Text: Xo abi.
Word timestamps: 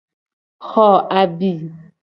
Xo 0.69 0.87
abi. 1.19 1.51